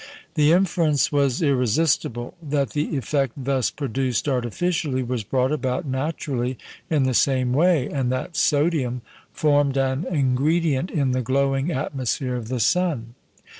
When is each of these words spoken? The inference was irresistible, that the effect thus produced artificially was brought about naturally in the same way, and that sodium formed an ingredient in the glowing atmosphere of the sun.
The 0.33 0.51
inference 0.51 1.11
was 1.11 1.43
irresistible, 1.43 2.33
that 2.41 2.71
the 2.71 2.97
effect 2.97 3.33
thus 3.37 3.69
produced 3.69 4.27
artificially 4.27 5.03
was 5.03 5.23
brought 5.23 5.51
about 5.51 5.85
naturally 5.85 6.57
in 6.89 7.03
the 7.03 7.13
same 7.13 7.53
way, 7.53 7.87
and 7.87 8.11
that 8.11 8.35
sodium 8.35 9.03
formed 9.31 9.77
an 9.77 10.07
ingredient 10.09 10.89
in 10.89 11.11
the 11.11 11.21
glowing 11.21 11.71
atmosphere 11.71 12.35
of 12.35 12.47
the 12.47 12.59
sun. 12.59 13.13